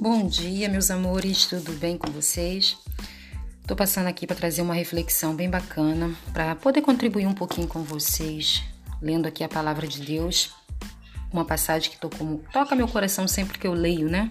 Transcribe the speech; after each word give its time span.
Bom 0.00 0.26
dia, 0.26 0.66
meus 0.66 0.90
amores, 0.90 1.44
tudo 1.44 1.72
bem 1.72 1.98
com 1.98 2.10
vocês? 2.10 2.78
Tô 3.66 3.76
passando 3.76 4.06
aqui 4.06 4.26
para 4.26 4.34
trazer 4.34 4.62
uma 4.62 4.72
reflexão 4.72 5.36
bem 5.36 5.50
bacana 5.50 6.16
para 6.32 6.56
poder 6.56 6.80
contribuir 6.80 7.26
um 7.26 7.34
pouquinho 7.34 7.68
com 7.68 7.82
vocês, 7.82 8.62
lendo 9.02 9.28
aqui 9.28 9.44
a 9.44 9.48
palavra 9.48 9.86
de 9.86 10.00
Deus, 10.00 10.54
uma 11.30 11.44
passagem 11.44 11.90
que 11.90 11.98
toca 12.50 12.74
meu 12.74 12.88
coração 12.88 13.28
sempre 13.28 13.58
que 13.58 13.66
eu 13.66 13.74
leio, 13.74 14.08
né? 14.08 14.30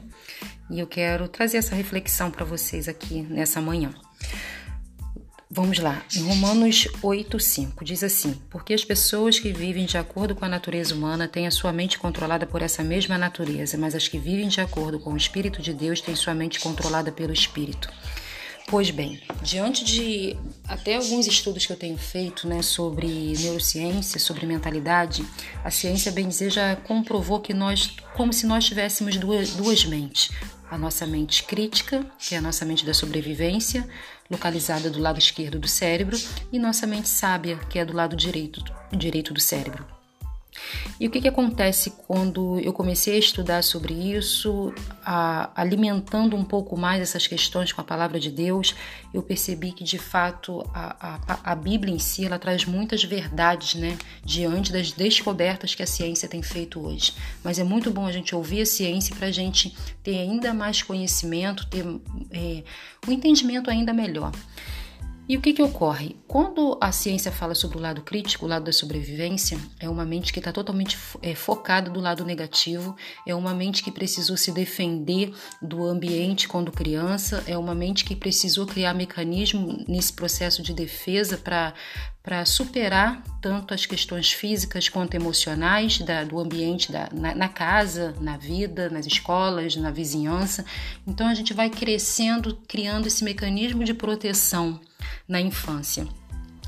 E 0.71 0.80
eu 0.80 0.88
quero 0.88 1.27
trazer 1.27 1.58
essa 1.58 1.76
reflexão 1.76 2.31
para 2.31 2.44
vocês 2.44 2.88
aqui 2.88 3.22
nessa 3.22 3.62
manhã. 3.62 3.94
Vamos 5.52 5.79
lá, 5.79 6.04
em 6.16 6.21
Romanos 6.21 6.88
8,5 7.02 7.84
diz 7.84 8.04
assim: 8.04 8.39
Porque 8.52 8.71
as 8.71 8.86
pessoas 8.86 9.39
que 9.39 9.52
vivem 9.52 9.88
de 9.88 9.98
acordo 9.98 10.35
com 10.35 10.45
a 10.45 10.49
natureza 10.49 10.94
humana 10.94 11.27
têm 11.27 11.48
a 11.48 11.52
sua 11.52 11.73
mente 11.73 11.98
controlada 11.98 12.45
por 12.45 12.62
essa 12.62 12.84
mesma 12.84 13.17
natureza, 13.17 13.76
mas 13.76 13.95
as 13.95 14.07
que 14.07 14.20
vivem 14.20 14.48
de 14.48 14.62
acordo 14.62 14.99
com 14.99 15.12
o 15.12 15.17
Espírito 15.17 15.59
de 15.59 15.73
Deus 15.73 16.02
têm 16.02 16.16
sua 16.16 16.35
mente 16.35 16.59
controlada 16.59 17.12
pelo 17.12 17.34
Espírito. 17.34 17.90
Pois 18.70 18.91
bem, 18.91 19.20
diante 19.41 19.84
de 19.84 20.38
até 20.68 20.96
alguns 20.96 21.26
estudos 21.26 21.66
que 21.66 21.73
eu 21.73 21.77
tenho 21.77 21.98
feito 21.98 22.48
né, 22.48 22.62
sobre 22.62 23.34
neurociência, 23.40 24.20
sobre 24.20 24.46
mentalidade, 24.46 25.26
a 25.64 25.72
ciência, 25.72 26.12
bem 26.12 26.27
dizer, 26.27 26.52
já 26.52 26.76
comprovou 26.76 27.40
que 27.40 27.52
nós, 27.52 27.96
como 28.16 28.32
se 28.32 28.46
nós 28.46 28.66
tivéssemos 28.66 29.18
duas, 29.18 29.55
duas 29.55 29.84
mentes. 29.86 30.30
A 30.70 30.77
nossa 30.77 31.08
mente 31.08 31.46
crítica, 31.46 32.05
que 32.20 32.36
é 32.36 32.38
a 32.38 32.41
nossa 32.41 32.63
mente 32.63 32.86
da 32.86 32.94
sobrevivência, 32.94 33.90
localizada 34.30 34.88
do 34.88 34.99
lado 34.99 35.18
esquerdo 35.18 35.58
do 35.58 35.68
cérebro, 35.68 36.16
e 36.52 36.60
nossa 36.60 36.86
mente 36.86 37.10
sábia, 37.10 37.58
que 37.72 37.80
é 37.80 37.84
do 37.86 37.94
lado 37.94 38.16
direito, 38.16 38.63
direito 38.96 39.34
do 39.34 39.40
cérebro. 39.40 39.98
E 40.99 41.08
o 41.08 41.09
que, 41.09 41.21
que 41.21 41.27
acontece 41.30 41.93
quando 42.05 42.60
eu 42.60 42.74
comecei 42.74 43.15
a 43.15 43.18
estudar 43.18 43.63
sobre 43.63 43.93
isso, 43.93 44.74
a, 45.04 45.49
alimentando 45.55 46.35
um 46.35 46.43
pouco 46.43 46.76
mais 46.76 47.01
essas 47.01 47.26
questões 47.26 47.71
com 47.71 47.79
a 47.79 47.85
palavra 47.85 48.20
de 48.20 48.29
Deus, 48.29 48.76
eu 49.13 49.24
percebi 49.24 49.71
que 49.71 49.84
de 49.84 49.98
fato 49.98 50.62
a, 50.74 51.18
a, 51.26 51.51
a 51.51 51.55
Bíblia 51.55 51.96
em 51.96 51.99
si 51.99 52.26
ela 52.26 52.37
traz 52.37 52.65
muitas 52.65 53.01
verdades, 53.04 53.76
né, 53.76 53.98
diante 54.26 54.74
das 54.74 54.91
descobertas 54.91 55.74
que 55.74 55.82
a 55.82 55.87
ciência 55.87 56.27
tem 56.27 56.41
feito 56.41 56.85
hoje. 56.85 57.13
Mas 57.43 57.59
é 57.59 57.63
muito 57.63 57.90
bom 57.91 58.05
a 58.05 58.12
gente 58.12 58.35
ouvir 58.35 58.62
a 58.62 58.65
ciência 58.65 59.15
para 59.15 59.27
a 59.27 59.31
gente 59.31 59.74
ter 60.04 60.18
ainda 60.18 60.54
mais 60.54 60.81
conhecimento, 60.81 61.65
ter 61.68 61.85
é, 62.31 62.63
um 63.07 63.12
entendimento 63.12 63.70
ainda 63.71 63.93
melhor. 63.93 64.34
E 65.30 65.38
o 65.38 65.41
que, 65.41 65.53
que 65.53 65.62
ocorre? 65.62 66.16
Quando 66.28 66.75
a 66.81 66.91
ciência 66.91 67.31
fala 67.31 67.53
sobre 67.53 67.78
o 67.78 67.80
lado 67.80 68.02
crítico, 68.02 68.46
o 68.46 68.50
lado 68.50 68.66
da 68.66 68.72
sobrevivência, 68.72 69.59
é 69.80 69.88
uma 69.88 70.03
mente 70.03 70.34
que 70.34 70.40
está 70.40 70.52
totalmente 70.52 70.97
é, 71.22 71.36
focada 71.36 71.88
do 71.88 72.00
lado 72.00 72.25
negativo, 72.25 72.97
é 73.28 73.36
uma 73.36 73.53
mente 73.53 73.84
que 73.84 73.91
precisou 73.91 74.36
se 74.36 74.52
defender 74.52 75.31
do 75.62 75.86
ambiente 75.86 76.47
quando 76.47 76.72
criança, 76.72 77.44
é 77.46 77.56
uma 77.56 77.75
mente 77.75 78.06
que 78.06 78.16
precisou 78.16 78.66
criar 78.66 78.96
mecanismo 78.96 79.86
nesse 79.88 80.12
processo 80.12 80.63
de 80.63 80.74
defesa 80.74 81.38
para 81.38 81.75
para 82.22 82.46
superar 82.46 83.24
tanto 83.41 83.74
as 83.74 83.86
questões 83.86 84.31
físicas 84.31 84.90
quanto 84.90 85.16
emocionais 85.16 86.00
da, 86.00 86.24
do 86.24 86.38
ambiente 86.38 86.91
da, 86.91 87.09
na, 87.12 87.34
na, 87.34 87.47
casa, 87.47 88.14
na 88.19 88.38
vida, 88.38 88.90
nas 88.90 89.08
escolas, 89.08 89.75
na 89.78 89.90
vizinhança. 89.90 90.64
Então 91.08 91.28
a 91.28 91.34
gente 91.34 91.53
vai 91.53 91.69
crescendo, 91.69 92.59
criando 92.68 93.08
esse 93.08 93.24
mecanismo 93.24 93.84
de 93.84 93.96
proteção 93.96 94.80
na 95.28 95.40
infância. 95.40 96.08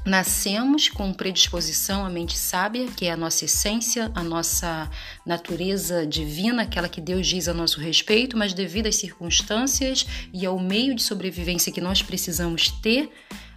Nascemos 0.04 0.90
com 0.90 1.14
predisposição 1.14 2.04
à 2.04 2.10
mente 2.10 2.36
sábia, 2.36 2.88
que 2.88 3.06
é 3.06 3.12
a 3.12 3.18
nossa 3.18 3.46
essência, 3.46 4.12
a 4.16 4.24
nossa 4.24 4.90
natureza 5.24 6.08
divina, 6.08 6.64
aquela 6.64 6.90
que 6.90 7.00
Deus 7.00 7.28
diz 7.28 7.48
a 7.48 7.54
nosso 7.54 7.80
respeito, 7.80 8.36
mas 8.36 8.52
devido 8.52 8.88
às 8.88 8.96
circunstâncias 8.96 10.08
e 10.34 10.44
ao 10.44 10.58
meio 10.58 10.96
de 10.96 11.03
sobrevivência 11.03 11.72
que 11.72 11.80
nós 11.80 12.02
precisamos 12.02 12.70
ter, 12.81 13.12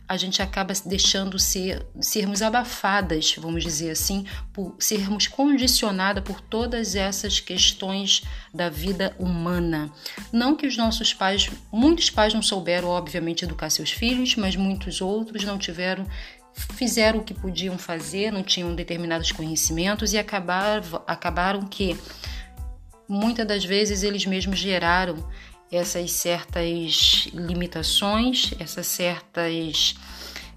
a 0.07 0.17
gente 0.17 0.43
acaba 0.43 0.73
deixando 0.85 1.39
ser, 1.39 1.87
sermos 2.01 2.43
abafadas, 2.43 3.35
vamos 3.39 3.63
dizer 3.63 3.91
assim, 3.91 4.27
por 4.53 4.77
sermos 4.79 5.27
condicionadas 5.27 6.23
por 6.23 6.41
todas 6.41 6.95
essas 6.95 7.41
questões 7.41 8.23
da 8.53 8.69
vida 8.69 9.15
humana. 9.19 9.91
Não 10.33 10.55
que 10.55 10.67
os 10.67 10.77
nossos 10.77 11.15
pais, 11.15 11.51
muitos 11.73 12.11
pais 12.11 12.35
não 12.35 12.43
souberam, 12.43 12.89
obviamente, 12.89 13.45
educar 13.45 13.71
seus 13.71 13.91
filhos, 13.91 14.37
mas 14.37 14.57
muitos 14.57 15.01
outros 15.01 15.45
não 15.45 15.59
tiveram 15.59 16.07
fizeram 16.55 17.19
o 17.19 17.25
que 17.25 17.35
podiam 17.35 17.77
fazer, 17.77 18.31
não 18.33 18.43
tinham 18.43 18.73
determinados 18.77 19.33
conhecimentos 19.33 20.13
e 20.13 20.19
acabaram, 20.19 21.03
acabaram 21.05 21.63
que 21.63 21.99
muitas 23.09 23.45
das 23.45 23.65
vezes 23.65 24.05
eles 24.05 24.25
mesmos 24.25 24.59
geraram 24.59 25.29
essas 25.71 26.13
certas 26.13 27.29
limitações, 27.33 28.53
essas 28.59 28.87
certas 28.87 29.95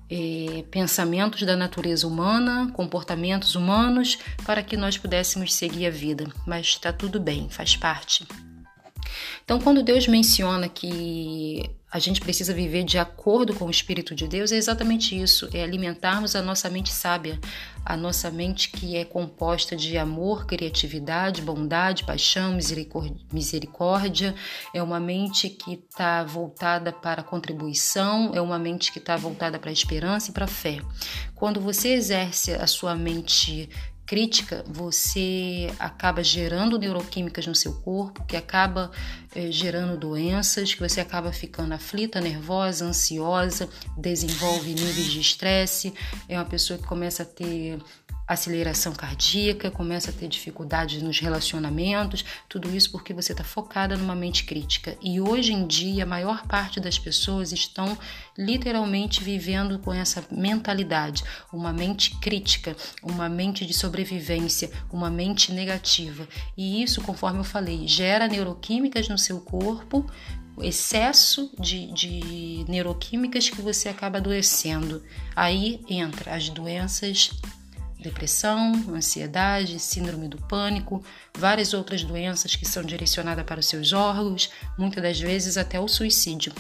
eh, 0.09 0.63
pensamentos 0.72 1.44
da 1.44 1.56
natureza 1.56 2.07
humana, 2.07 2.72
comportamentos 2.73 3.56
humanos, 3.56 4.18
para 4.45 4.63
que 4.63 4.78
nós 4.78 4.97
pudéssemos 4.97 5.53
seguir 5.53 5.88
a 5.88 5.91
vida. 5.91 6.28
Mas 6.45 6.68
está 6.68 6.94
tudo 6.94 7.19
bem, 7.19 7.50
faz 7.50 7.75
parte. 7.75 8.25
Então, 9.44 9.59
quando 9.59 9.84
Deus 9.84 10.07
menciona 10.07 10.68
que 10.68 11.69
a 11.89 11.99
gente 11.99 12.19
precisa 12.19 12.53
viver 12.53 12.83
de 12.83 12.97
acordo 12.97 13.53
com 13.53 13.65
o 13.65 13.71
Espírito 13.71 14.13
de 14.13 14.27
Deus, 14.27 14.51
é 14.51 14.57
exatamente 14.57 15.19
isso: 15.19 15.49
é 15.53 15.63
alimentarmos 15.63 16.35
a 16.35 16.41
nossa 16.41 16.69
mente 16.69 16.91
sábia, 16.91 17.39
a 17.85 17.95
nossa 17.95 18.29
mente 18.29 18.69
que 18.69 18.97
é 18.97 19.05
composta 19.05 19.73
de 19.75 19.97
amor, 19.97 20.45
criatividade, 20.45 21.41
bondade, 21.41 22.03
paixão, 22.03 22.57
misericórdia. 23.31 24.35
É 24.73 24.83
uma 24.83 24.99
mente 24.99 25.49
que 25.49 25.75
está 25.75 26.25
voltada 26.25 26.91
para 26.91 27.21
a 27.21 27.23
contribuição, 27.23 28.31
é 28.33 28.41
uma 28.41 28.59
mente 28.59 28.91
que 28.91 28.99
está 28.99 29.15
voltada 29.15 29.57
para 29.57 29.69
a 29.69 29.73
esperança 29.73 30.29
e 30.29 30.33
para 30.33 30.45
a 30.45 30.49
fé. 30.49 30.81
Quando 31.33 31.61
você 31.61 31.93
exerce 31.93 32.51
a 32.51 32.67
sua 32.67 32.95
mente 32.95 33.69
crítica, 34.07 34.63
você 34.66 35.69
acaba 35.78 36.23
gerando 36.23 36.79
neuroquímicas 36.79 37.45
no 37.45 37.53
seu 37.53 37.73
corpo, 37.81 38.23
que 38.25 38.38
acaba 38.38 38.90
é, 39.35 39.51
gerando 39.51 39.97
doenças, 39.97 40.73
que 40.73 40.79
você 40.79 41.01
acaba 41.01 41.34
ficando 41.34 41.73
aflita, 41.73 42.22
nervosa, 42.22 42.85
ansiosa, 42.85 43.68
desenvolve 43.97 44.69
níveis 44.73 45.07
de 45.07 45.19
estresse, 45.19 45.94
é 46.29 46.38
uma 46.38 46.45
pessoa 46.45 46.79
que 46.79 46.88
começa 46.88 47.23
a 47.23 47.25
ter 47.25 47.79
aceleração 48.27 48.93
cardíaca, 48.93 49.71
começa 49.71 50.11
a 50.11 50.13
ter 50.13 50.27
dificuldades 50.27 51.01
nos 51.01 51.19
relacionamentos, 51.19 52.25
tudo 52.49 52.75
isso 52.75 52.91
porque 52.91 53.13
você 53.13 53.31
está 53.31 53.43
focada 53.43 53.95
numa 53.95 54.15
mente 54.15 54.43
crítica. 54.43 54.97
E 55.01 55.21
hoje 55.21 55.53
em 55.53 55.65
dia, 55.65 56.03
a 56.03 56.07
maior 56.07 56.45
parte 56.45 56.79
das 56.79 56.99
pessoas 56.99 57.53
estão 57.53 57.97
literalmente 58.38 59.23
vivendo 59.23 59.79
com 59.79 59.93
essa 59.93 60.23
mentalidade, 60.29 61.23
uma 61.53 61.71
mente 61.71 62.15
crítica, 62.19 62.75
uma 63.01 63.29
mente 63.29 63.65
de 63.65 63.73
sobrevivência, 63.73 64.69
uma 64.91 65.09
mente 65.09 65.53
negativa. 65.53 66.27
E 66.57 66.83
isso, 66.83 67.01
conforme 67.01 67.39
eu 67.39 67.45
falei, 67.45 67.88
gera 67.88 68.27
neuroquímicas 68.27 69.07
no 69.07 69.17
seu 69.17 69.39
corpo, 69.39 70.05
excesso 70.61 71.51
de, 71.59 71.91
de 71.91 72.65
neuroquímicas 72.67 73.49
que 73.49 73.61
você 73.61 73.89
acaba 73.89 74.17
adoecendo. 74.17 75.03
Aí 75.35 75.81
entra 75.88 76.35
as 76.35 76.49
doenças 76.49 77.31
depressão, 77.99 78.73
ansiedade, 78.93 79.79
síndrome 79.79 80.27
do 80.27 80.37
pânico, 80.37 81.03
várias 81.37 81.73
outras 81.73 82.03
doenças 82.03 82.55
que 82.55 82.65
são 82.65 82.83
direcionadas 82.83 83.45
para 83.45 83.59
os 83.59 83.65
seus 83.65 83.91
órgãos, 83.93 84.49
muitas 84.77 85.01
das 85.01 85.19
vezes 85.19 85.57
até 85.57 85.79
o 85.79 85.87
suicídio. 85.87 86.53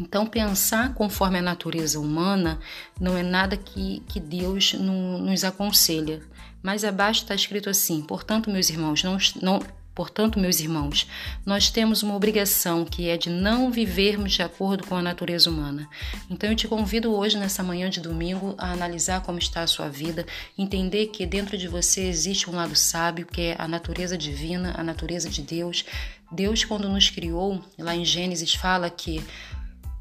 Então, 0.00 0.26
pensar 0.26 0.94
conforme 0.94 1.38
a 1.38 1.42
natureza 1.42 1.98
humana 1.98 2.60
não 3.00 3.16
é 3.16 3.22
nada 3.22 3.56
que, 3.56 4.00
que 4.08 4.20
Deus 4.20 4.74
no, 4.74 5.18
nos 5.18 5.42
aconselha. 5.42 6.22
Mais 6.62 6.84
abaixo 6.84 7.22
está 7.22 7.34
escrito 7.34 7.68
assim: 7.68 8.00
portanto, 8.02 8.50
meus 8.50 8.70
irmãos, 8.70 9.02
não, 9.02 9.18
não, 9.42 9.60
Portanto, 9.98 10.38
meus 10.38 10.60
irmãos, 10.60 11.08
nós 11.44 11.70
temos 11.70 12.04
uma 12.04 12.14
obrigação 12.14 12.84
que 12.84 13.08
é 13.08 13.16
de 13.16 13.28
não 13.28 13.68
vivermos 13.68 14.32
de 14.32 14.42
acordo 14.42 14.86
com 14.86 14.94
a 14.94 15.02
natureza 15.02 15.50
humana. 15.50 15.90
Então, 16.30 16.48
eu 16.48 16.54
te 16.54 16.68
convido 16.68 17.12
hoje, 17.12 17.36
nessa 17.36 17.64
manhã 17.64 17.90
de 17.90 18.00
domingo, 18.00 18.54
a 18.58 18.70
analisar 18.70 19.22
como 19.22 19.40
está 19.40 19.62
a 19.62 19.66
sua 19.66 19.88
vida, 19.88 20.24
entender 20.56 21.08
que 21.08 21.26
dentro 21.26 21.58
de 21.58 21.66
você 21.66 22.02
existe 22.02 22.48
um 22.48 22.54
lado 22.54 22.76
sábio, 22.76 23.26
que 23.26 23.40
é 23.40 23.56
a 23.58 23.66
natureza 23.66 24.16
divina, 24.16 24.72
a 24.78 24.84
natureza 24.84 25.28
de 25.28 25.42
Deus. 25.42 25.84
Deus, 26.30 26.62
quando 26.62 26.88
nos 26.88 27.10
criou, 27.10 27.60
lá 27.76 27.96
em 27.96 28.04
Gênesis, 28.04 28.54
fala 28.54 28.88
que 28.88 29.20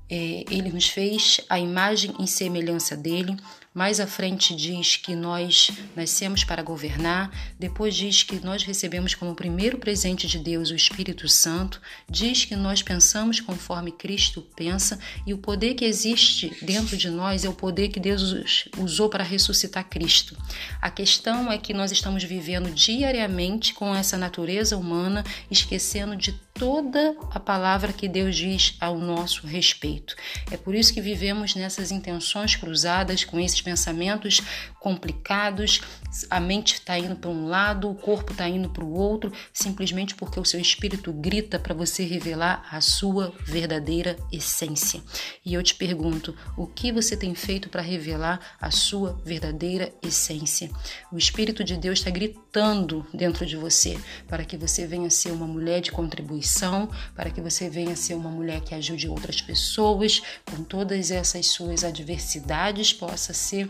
é, 0.10 0.46
ele 0.50 0.72
nos 0.72 0.88
fez 0.88 1.42
a 1.50 1.60
imagem 1.60 2.14
e 2.20 2.28
semelhança 2.28 2.96
dele. 2.96 3.36
Mais 3.78 4.00
à 4.00 4.08
frente 4.08 4.56
diz 4.56 4.96
que 4.96 5.16
nós 5.16 5.70
nascemos 5.96 6.44
para 6.44 6.64
governar. 6.64 7.30
Depois 7.60 7.94
diz 7.94 8.24
que 8.24 8.44
nós 8.44 8.64
recebemos 8.64 9.14
como 9.14 9.36
primeiro 9.36 9.78
presente 9.78 10.26
de 10.26 10.40
Deus 10.40 10.72
o 10.72 10.76
Espírito 10.76 11.30
Santo. 11.30 11.80
Diz 12.10 12.44
que 12.44 12.56
nós 12.56 12.82
pensamos 12.82 13.40
conforme 13.40 13.92
Cristo 13.92 14.42
pensa. 14.56 14.98
E 15.28 15.34
o 15.34 15.38
poder 15.38 15.76
que 15.76 15.86
existe 15.86 16.52
dentro 16.60 16.98
de 16.98 17.12
nós 17.12 17.46
é 17.46 17.50
o 17.50 17.54
poder 17.54 17.90
que 17.90 18.00
Deus 18.00 18.68
usou 18.80 19.10
para 19.10 19.24
ressuscitar 19.24 19.88
Cristo. 19.88 20.36
A 20.82 20.90
questão 20.90 21.52
é 21.52 21.60
que 21.60 21.72
nós 21.72 21.92
estamos 21.92 22.24
vivendo 22.24 22.74
diariamente 22.74 23.76
com 23.76 23.94
essa 23.94 24.18
natureza 24.18 24.76
humana, 24.76 25.24
esquecendo 25.52 26.16
de 26.16 26.32
toda 26.58 27.16
a 27.32 27.40
palavra 27.40 27.94
que 27.94 28.08
Deus 28.08 28.36
diz 28.36 28.76
ao 28.80 28.98
nosso 28.98 29.46
respeito. 29.46 30.16
É 30.52 30.58
por 30.58 30.74
isso 30.74 30.94
que 30.94 31.02
vivemos 31.02 31.56
nessas 31.56 31.92
intenções 31.92 32.56
cruzadas, 32.56 33.24
com 33.24 33.40
esses 33.40 33.62
pensamentos 33.62 34.42
complicados, 34.88 35.82
a 36.30 36.40
mente 36.40 36.76
está 36.76 36.98
indo 36.98 37.18
para 37.18 37.30
um 37.30 37.46
lado, 37.46 37.92
o 37.92 37.96
corpo 37.96 38.32
está 38.32 38.48
indo 38.48 38.70
para 38.70 38.86
o 38.86 38.94
outro, 38.94 39.34
simplesmente 39.52 40.16
porque 40.16 40.40
o 40.40 40.46
seu 40.46 40.62
espírito 40.62 41.12
grita 41.12 41.60
para 41.60 41.76
você 41.76 42.06
revelar 42.06 42.66
a 42.72 42.80
sua 42.80 43.34
verdadeira 43.46 44.16
essência. 44.32 45.02
E 45.46 45.54
eu 45.54 45.62
te 45.62 45.76
pergunto, 45.76 46.34
o 46.56 46.66
que 46.66 46.90
você 46.90 47.18
tem 47.18 47.36
feito 47.36 47.68
para 47.68 47.82
revelar 47.82 48.40
a 48.62 48.72
sua 48.72 49.22
verdadeira 49.26 49.94
essência? 50.02 50.72
O 51.12 51.18
Espírito 51.18 51.66
de 51.66 51.76
Deus 51.76 52.00
está 52.00 52.10
gritando 52.10 53.06
dentro 53.14 53.46
de 53.46 53.58
você 53.58 54.00
para 54.26 54.46
que 54.46 54.56
você 54.56 54.88
venha 54.88 55.10
ser 55.10 55.32
uma 55.32 55.46
mulher 55.48 55.82
de 55.82 55.92
contribuição, 55.92 56.90
para 57.14 57.30
que 57.30 57.42
você 57.42 57.70
venha 57.70 57.96
ser 57.98 58.14
uma 58.14 58.30
mulher 58.30 58.62
que 58.62 58.74
ajude 58.74 59.10
outras 59.10 59.42
pessoas, 59.42 60.22
com 60.50 60.64
todas 60.64 61.12
essas 61.12 61.48
suas 61.48 61.84
adversidades, 61.84 62.94
possa 62.94 63.34
ser 63.34 63.70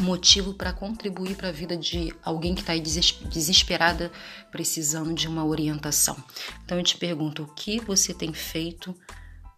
motivo 0.00 0.54
para 0.54 0.72
contribuir 0.72 1.36
para 1.36 1.48
a 1.48 1.52
vida 1.52 1.76
de 1.76 2.12
alguém 2.22 2.54
que 2.54 2.60
está 2.60 2.72
aí 2.72 2.80
desesperada, 2.80 4.10
precisando 4.50 5.14
de 5.14 5.28
uma 5.28 5.44
orientação. 5.44 6.16
Então 6.64 6.78
eu 6.78 6.84
te 6.84 6.96
pergunto: 6.96 7.44
o 7.44 7.54
que 7.54 7.80
você 7.80 8.12
tem 8.12 8.32
feito 8.32 8.94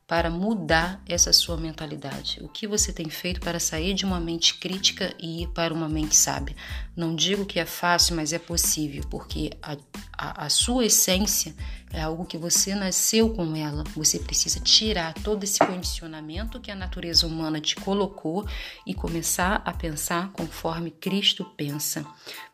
para 0.07 0.31
mudar 0.31 1.03
essa 1.09 1.33
sua 1.33 1.57
mentalidade? 1.57 2.39
O 2.41 2.49
que 2.49 2.67
você 2.67 2.93
tem 2.93 3.11
feito 3.11 3.41
para 3.41 3.59
sair 3.59 3.93
de 3.93 4.05
uma 4.05 4.21
mente 4.21 4.55
crítica 4.55 5.13
e 5.19 5.43
ir 5.43 5.49
para 5.49 5.75
uma 5.75 5.89
mente 5.89 6.15
sábia? 6.15 6.55
Não 6.95 7.15
digo 7.15 7.45
que 7.45 7.59
é 7.59 7.67
fácil, 7.67 8.15
mas 8.15 8.33
é 8.33 8.39
possível, 8.39 9.03
porque 9.11 9.51
a, 9.61 9.77
a, 10.17 10.47
a 10.47 10.49
sua 10.49 10.87
essência 10.87 11.55
é 11.93 12.03
algo 12.03 12.27
que 12.27 12.37
você 12.37 12.75
nasceu 12.75 13.31
com 13.31 13.57
ela. 13.57 13.85
Você 13.95 14.19
precisa 14.19 14.61
tirar 14.61 15.15
todo 15.15 15.45
esse 15.45 15.59
condicionamento 15.59 16.61
que 16.61 16.71
a 16.71 16.75
natureza 16.75 17.27
humana 17.27 17.61
te 17.61 17.77
colocou 17.77 18.47
e 18.87 18.93
começar 18.93 19.63
a 19.65 19.73
pensar 19.73 20.31
conforme 20.33 20.91
Cristo 20.91 21.45
pensa. 21.57 22.05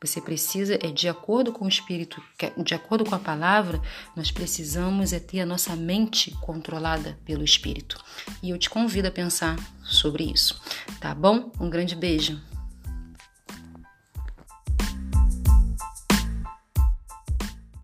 Você 0.00 0.20
precisa, 0.20 0.75
é 0.75 0.90
de 0.90 1.08
acordo 1.08 1.52
com 1.52 1.64
o 1.64 1.69
Espírito, 1.69 2.22
de 2.58 2.75
acordo 2.75 3.05
com 3.05 3.14
a 3.14 3.19
palavra, 3.19 3.81
nós 4.14 4.31
precisamos 4.31 5.12
é 5.12 5.19
ter 5.19 5.40
a 5.40 5.46
nossa 5.46 5.75
mente 5.75 6.31
controlada 6.40 7.19
pelo 7.25 7.42
Espírito. 7.44 7.99
E 8.43 8.50
eu 8.50 8.59
te 8.59 8.71
convido 8.71 9.09
a 9.09 9.11
pensar 9.11 9.56
sobre 9.83 10.25
isso, 10.25 10.61
tá 11.00 11.15
bom? 11.15 11.50
Um 11.61 11.69
grande 11.69 11.94
beijo. 11.94 12.41